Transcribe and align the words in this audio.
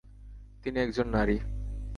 তিনি 0.63 0.77
একজন 0.79 1.07
নারী। 1.09 1.37